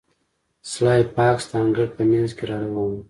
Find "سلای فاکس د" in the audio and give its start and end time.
0.71-1.51